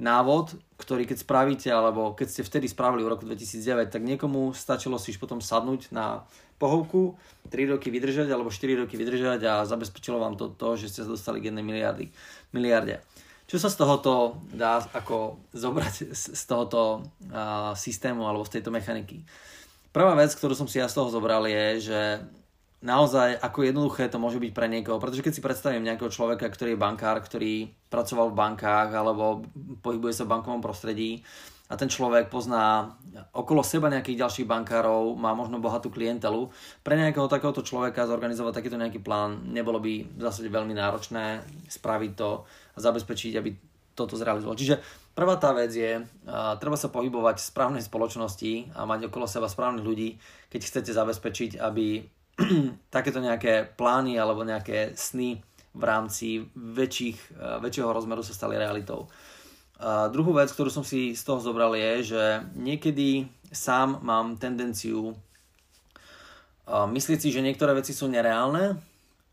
návod, 0.00 0.56
ktorý 0.74 1.06
keď 1.06 1.22
spravíte, 1.22 1.70
alebo 1.70 2.18
keď 2.18 2.28
ste 2.30 2.42
vtedy 2.42 2.66
spravili 2.66 3.06
v 3.06 3.12
roku 3.14 3.22
2009, 3.22 3.94
tak 3.94 4.02
niekomu 4.02 4.50
stačilo 4.52 4.98
si 4.98 5.14
už 5.14 5.22
potom 5.22 5.38
sadnúť 5.38 5.94
na 5.94 6.26
pohovku, 6.58 7.14
3 7.50 7.74
roky 7.74 7.90
vydržať 7.94 8.30
alebo 8.30 8.50
4 8.50 8.82
roky 8.82 8.98
vydržať 8.98 9.40
a 9.46 9.54
zabezpečilo 9.66 10.18
vám 10.18 10.34
to, 10.34 10.50
to 10.54 10.74
že 10.74 10.90
ste 10.90 11.00
sa 11.06 11.10
dostali 11.14 11.38
k 11.38 11.54
1 11.54 11.62
miliardy, 11.62 12.10
miliarde. 12.50 12.98
Čo 13.44 13.60
sa 13.60 13.68
z 13.68 13.76
tohoto 13.76 14.40
dá 14.50 14.80
ako 14.80 15.36
zobrať 15.52 16.16
z 16.16 16.42
tohoto 16.48 17.04
uh, 17.28 17.76
systému 17.76 18.24
alebo 18.24 18.42
z 18.48 18.58
tejto 18.58 18.72
mechaniky? 18.72 19.20
Prvá 19.94 20.16
vec, 20.18 20.34
ktorú 20.34 20.58
som 20.58 20.66
si 20.66 20.82
ja 20.82 20.90
z 20.90 20.96
toho 20.96 21.12
zobral 21.12 21.46
je, 21.46 21.92
že 21.92 22.00
naozaj 22.84 23.40
ako 23.40 23.64
jednoduché 23.64 24.12
to 24.12 24.20
môže 24.20 24.36
byť 24.36 24.52
pre 24.52 24.68
niekoho. 24.68 25.00
Pretože 25.00 25.24
keď 25.24 25.32
si 25.32 25.42
predstavím 25.42 25.88
nejakého 25.88 26.12
človeka, 26.12 26.46
ktorý 26.52 26.76
je 26.76 26.82
bankár, 26.84 27.16
ktorý 27.24 27.72
pracoval 27.88 28.30
v 28.30 28.38
bankách 28.38 28.90
alebo 28.92 29.42
pohybuje 29.80 30.12
sa 30.12 30.28
v 30.28 30.32
bankovom 30.36 30.60
prostredí 30.60 31.24
a 31.72 31.80
ten 31.80 31.88
človek 31.88 32.28
pozná 32.28 32.92
okolo 33.32 33.64
seba 33.64 33.88
nejakých 33.88 34.20
ďalších 34.20 34.44
bankárov, 34.44 35.16
má 35.16 35.32
možno 35.32 35.64
bohatú 35.64 35.88
klientelu. 35.88 36.52
Pre 36.84 36.94
nejakého 36.94 37.24
takéhoto 37.24 37.64
človeka 37.64 38.04
zorganizovať 38.04 38.52
takýto 38.60 38.76
nejaký 38.76 39.00
plán 39.00 39.48
nebolo 39.48 39.80
by 39.80 40.04
v 40.04 40.20
zásade 40.20 40.52
veľmi 40.52 40.76
náročné 40.76 41.40
spraviť 41.72 42.12
to 42.20 42.44
a 42.44 42.78
zabezpečiť, 42.78 43.32
aby 43.40 43.50
toto 43.96 44.18
zrealizoval. 44.18 44.58
Čiže 44.58 44.82
prvá 45.16 45.40
tá 45.40 45.56
vec 45.56 45.72
je, 45.72 46.02
uh, 46.02 46.58
treba 46.60 46.74
sa 46.74 46.90
pohybovať 46.90 47.40
v 47.40 47.48
správnej 47.48 47.82
spoločnosti 47.86 48.74
a 48.74 48.84
mať 48.84 49.08
okolo 49.08 49.24
seba 49.24 49.46
správnych 49.48 49.86
ľudí, 49.86 50.18
keď 50.50 50.60
chcete 50.66 50.90
zabezpečiť, 50.90 51.62
aby 51.62 52.04
takéto 52.94 53.22
nejaké 53.22 53.68
plány 53.78 54.18
alebo 54.18 54.42
nejaké 54.42 54.98
sny 54.98 55.38
v 55.74 55.82
rámci 55.82 56.46
väčších, 56.54 57.18
eh, 57.34 57.58
väčšieho 57.62 57.90
rozmeru 57.90 58.22
sa 58.22 58.34
stali 58.34 58.54
realitou. 58.54 59.10
A 59.74 60.06
druhú 60.06 60.30
vec, 60.30 60.54
ktorú 60.54 60.70
som 60.70 60.86
si 60.86 61.18
z 61.18 61.22
toho 61.26 61.42
zobral 61.42 61.74
je, 61.74 62.14
že 62.14 62.22
niekedy 62.54 63.26
sám 63.50 63.98
mám 64.02 64.38
tendenciu 64.38 65.14
eh, 65.14 66.86
myslieť 66.86 67.18
si, 67.18 67.28
že 67.34 67.44
niektoré 67.44 67.74
veci 67.74 67.90
sú 67.90 68.06
nereálne 68.06 68.78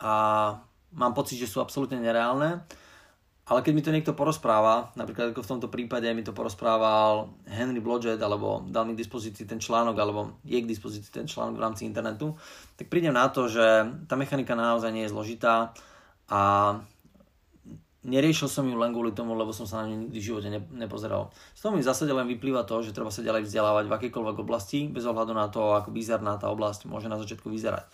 a 0.02 0.14
mám 0.98 1.14
pocit, 1.14 1.38
že 1.38 1.48
sú 1.48 1.62
absolútne 1.62 2.02
nereálne 2.02 2.66
ale 3.42 3.66
keď 3.66 3.74
mi 3.74 3.82
to 3.82 3.90
niekto 3.92 4.14
porozpráva, 4.14 4.94
napríklad 4.94 5.34
ako 5.34 5.42
v 5.42 5.52
tomto 5.58 5.68
prípade 5.68 6.06
mi 6.14 6.22
to 6.22 6.30
porozprával 6.30 7.34
Henry 7.50 7.82
Blodgett, 7.82 8.22
alebo 8.22 8.62
dal 8.70 8.86
mi 8.86 8.94
k 8.94 9.02
dispozícii 9.02 9.50
ten 9.50 9.58
článok, 9.58 9.98
alebo 9.98 10.38
je 10.46 10.62
k 10.62 10.70
dispozícii 10.70 11.10
ten 11.10 11.26
článok 11.26 11.58
v 11.58 11.64
rámci 11.66 11.84
internetu, 11.90 12.38
tak 12.78 12.88
prídem 12.88 13.18
na 13.18 13.28
to, 13.34 13.50
že 13.50 13.66
tá 14.06 14.14
mechanika 14.14 14.54
naozaj 14.54 14.94
nie 14.94 15.10
je 15.10 15.14
zložitá 15.14 15.74
a 16.30 16.42
neriešil 18.06 18.46
som 18.46 18.66
ju 18.70 18.78
len 18.78 18.94
kvôli 18.94 19.10
tomu, 19.14 19.34
lebo 19.34 19.50
som 19.50 19.66
sa 19.66 19.82
na 19.82 19.90
ňu 19.90 20.06
nikdy 20.06 20.18
v 20.22 20.28
živote 20.32 20.50
nepozeral. 20.78 21.34
Z 21.58 21.66
toho 21.66 21.74
mi 21.74 21.82
v 21.82 21.90
zásade 21.90 22.14
len 22.14 22.30
vyplýva 22.30 22.62
to, 22.66 22.86
že 22.86 22.94
treba 22.94 23.10
sa 23.10 23.26
ďalej 23.26 23.50
vzdelávať 23.50 23.86
v 23.90 23.96
akejkoľvek 23.98 24.38
oblasti, 24.38 24.86
bez 24.86 25.06
ohľadu 25.10 25.34
na 25.34 25.50
to, 25.50 25.74
ako 25.74 25.90
bizarná 25.90 26.38
tá 26.38 26.46
oblasť 26.54 26.86
môže 26.86 27.10
na 27.10 27.18
začiatku 27.18 27.50
vyzerať 27.50 27.90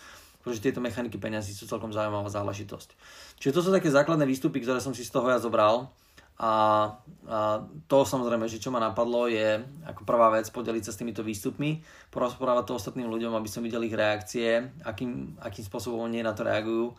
pretože 0.47 0.63
tieto 0.63 0.79
mechaniky 0.79 1.19
peňazí 1.19 1.51
sú 1.51 1.67
celkom 1.67 1.91
zaujímavá 1.91 2.31
záležitosť. 2.31 2.95
Čiže 3.43 3.51
to 3.51 3.61
sú 3.67 3.69
také 3.75 3.91
základné 3.91 4.23
výstupy, 4.23 4.63
ktoré 4.63 4.79
som 4.79 4.95
si 4.95 5.03
z 5.03 5.11
toho 5.11 5.27
ja 5.27 5.43
zobral. 5.43 5.91
A, 6.37 6.93
a 7.27 7.65
to 7.89 8.05
samozrejme, 8.07 8.47
že 8.47 8.61
čo 8.61 8.71
ma 8.71 8.77
napadlo 8.79 9.27
je 9.27 9.57
ako 9.89 10.07
prvá 10.07 10.31
vec 10.31 10.47
podeliť 10.53 10.87
sa 10.87 10.93
s 10.93 11.01
týmito 11.01 11.25
výstupmi, 11.25 11.81
porozprávať 12.13 12.63
to 12.71 12.77
ostatným 12.77 13.09
ľuďom, 13.09 13.33
aby 13.35 13.49
som 13.49 13.65
videl 13.65 13.83
ich 13.83 13.97
reakcie, 13.97 14.69
akým, 14.85 15.35
akým 15.41 15.65
spôsobom 15.65 16.05
oni 16.05 16.23
na 16.23 16.37
to 16.37 16.45
reagujú, 16.47 16.93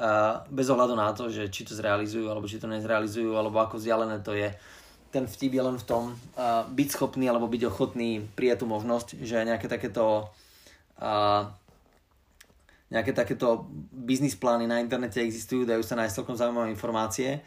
a 0.00 0.42
bez 0.50 0.70
ohľadu 0.70 0.94
na 0.94 1.10
to, 1.14 1.30
že 1.30 1.50
či 1.50 1.66
to 1.66 1.74
zrealizujú, 1.74 2.30
alebo 2.30 2.46
či 2.46 2.62
to 2.62 2.70
nezrealizujú, 2.70 3.34
alebo 3.34 3.58
ako 3.62 3.78
vzdialené 3.78 4.22
to 4.22 4.34
je. 4.34 4.54
Ten 5.10 5.26
vtip 5.26 5.50
je 5.54 5.62
len 5.66 5.76
v 5.78 5.86
tom 5.86 6.14
uh, 6.14 6.62
byť 6.70 6.88
schopný 6.94 7.26
alebo 7.26 7.50
byť 7.50 7.66
ochotný 7.66 8.22
prijať 8.38 8.62
tú 8.62 8.66
možnosť, 8.70 9.18
že 9.26 9.42
nejaké 9.42 9.66
takéto 9.66 10.30
uh, 11.02 11.50
nejaké 12.90 13.14
takéto 13.14 13.70
biznis 13.94 14.34
plány 14.34 14.66
na 14.66 14.82
internete 14.82 15.22
existujú, 15.22 15.62
dajú 15.62 15.80
sa 15.86 15.94
nájsť 15.94 16.14
celkom 16.20 16.34
zaujímavé 16.34 16.74
informácie 16.74 17.38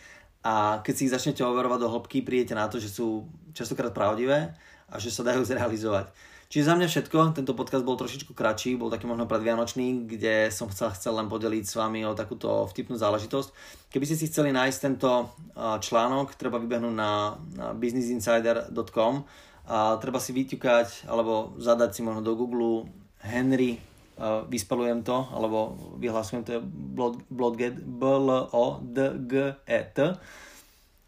a 0.44 0.80
keď 0.84 0.94
si 0.96 1.04
ich 1.08 1.14
začnete 1.14 1.44
overovať 1.44 1.80
do 1.84 1.92
hĺbky, 1.92 2.24
prídete 2.24 2.56
na 2.56 2.68
to, 2.68 2.80
že 2.80 2.92
sú 2.92 3.28
častokrát 3.52 3.92
pravdivé 3.92 4.56
a 4.88 4.96
že 5.00 5.12
sa 5.12 5.24
dajú 5.24 5.44
zrealizovať. 5.52 6.12
Čiže 6.54 6.70
za 6.70 6.78
mňa 6.78 6.86
všetko, 6.86 7.18
tento 7.34 7.58
podcast 7.58 7.82
bol 7.82 7.98
trošičku 7.98 8.38
kratší, 8.38 8.78
bol 8.78 8.94
taký 8.94 9.10
možno 9.10 9.26
predvianočný, 9.26 10.06
kde 10.06 10.54
som 10.54 10.70
chcel, 10.70 10.94
chcel 10.94 11.18
len 11.18 11.26
podeliť 11.26 11.66
s 11.66 11.74
vami 11.74 12.06
o 12.06 12.14
takúto 12.14 12.70
vtipnú 12.70 12.94
záležitosť. 12.94 13.50
Keby 13.90 14.06
ste 14.06 14.20
si 14.22 14.30
chceli 14.30 14.54
nájsť 14.54 14.78
tento 14.78 15.34
článok, 15.58 16.38
treba 16.38 16.62
vybehnúť 16.62 16.94
na, 16.94 17.42
na 17.58 17.74
businessinsider.com 17.74 19.26
a 19.66 19.98
treba 19.98 20.22
si 20.22 20.30
vyťukať 20.30 21.10
alebo 21.10 21.58
zadať 21.58 21.90
si 21.90 22.02
možno 22.06 22.22
do 22.22 22.38
Google 22.38 22.86
Henry 23.26 23.82
vyspelujem 24.48 25.02
to, 25.02 25.28
alebo 25.34 25.78
vyhlasujem 25.98 26.44
to 26.46 26.52
je 26.58 26.62
Blodget, 27.30 27.78
b 27.82 28.02
l 28.06 28.30
o 28.52 28.66
d 28.82 28.98
g 29.26 29.58
e 29.66 29.80
t. 29.94 29.98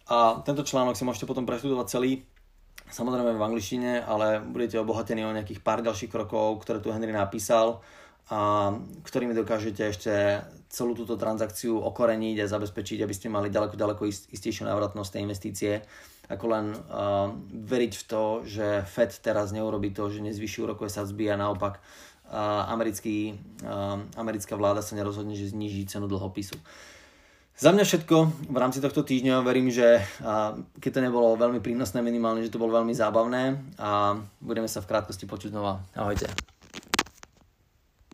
A 0.05 0.17
tento 0.45 0.61
článok 0.61 0.93
si 0.93 1.05
môžete 1.05 1.25
potom 1.25 1.49
preštudovať 1.49 1.87
celý, 1.89 2.21
samozrejme 2.89 3.33
v 3.37 3.45
angličtine, 3.45 4.05
ale 4.05 4.41
budete 4.41 4.77
obohatení 4.77 5.25
o 5.25 5.33
nejakých 5.33 5.65
pár 5.65 5.81
ďalších 5.81 6.13
krokov, 6.13 6.61
ktoré 6.61 6.77
tu 6.81 6.93
Henry 6.93 7.09
napísal 7.09 7.81
a 8.25 8.73
ktorými 9.05 9.37
dokážete 9.37 9.85
ešte 9.85 10.13
celú 10.69 10.97
túto 10.97 11.13
transakciu 11.13 11.77
okoreniť 11.77 12.41
a 12.41 12.49
zabezpečiť, 12.49 13.05
aby 13.05 13.13
ste 13.13 13.29
mali 13.29 13.53
ďaleko, 13.53 13.77
ďaleko 13.77 14.01
istejšiu 14.09 14.65
návratnosť 14.65 15.09
tej 15.13 15.21
investície 15.21 15.73
ako 16.25 16.45
len 16.49 16.65
uh, 16.73 17.29
veriť 17.53 17.93
v 18.01 18.03
to, 18.09 18.23
že 18.45 18.67
Fed 18.89 19.13
teraz 19.21 19.53
neurobi 19.53 19.93
to, 19.93 20.09
že 20.09 20.25
nezvyší 20.25 20.65
úrokové 20.65 20.89
sadzby 20.89 21.29
a 21.29 21.37
naopak 21.37 21.77
americký, 22.67 23.37
americká 24.17 24.55
vláda 24.55 24.81
sa 24.81 24.97
nerozhodne, 24.97 25.37
že 25.37 25.53
zniží 25.53 25.85
cenu 25.85 26.09
dlhopisu. 26.09 26.57
Za 27.55 27.71
mňa 27.71 27.87
všetko 27.87 28.15
v 28.51 28.57
rámci 28.59 28.83
tohto 28.83 29.07
týždňa. 29.07 29.39
Verím, 29.39 29.71
že 29.71 30.03
keď 30.79 30.91
to 30.91 31.05
nebolo 31.05 31.39
veľmi 31.39 31.63
prínosné 31.63 32.03
minimálne, 32.03 32.43
že 32.43 32.51
to 32.51 32.59
bolo 32.59 32.75
veľmi 32.75 32.91
zábavné 32.91 33.55
a 33.79 34.19
budeme 34.43 34.67
sa 34.67 34.83
v 34.83 34.89
krátkosti 34.91 35.23
počuť 35.23 35.55
znova. 35.55 35.79
Ahojte. 35.95 36.54